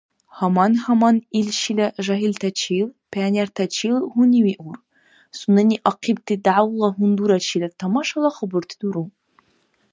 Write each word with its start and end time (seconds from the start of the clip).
Гьаман-гьаман 0.37 1.17
ил 1.39 1.47
шила 1.61 1.87
жагьилтачил, 2.05 2.87
пионертачил 3.11 3.95
гьунивиур, 4.13 4.77
сунени 5.37 5.77
ахъибти 5.89 6.35
дявла 6.45 6.87
гьундурачила 6.95 7.69
тамашала 7.79 8.29
хабурти 8.35 8.75
дуру. 8.81 9.05